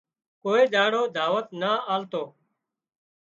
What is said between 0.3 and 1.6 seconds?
ڪوئي ۮاڙو دعوت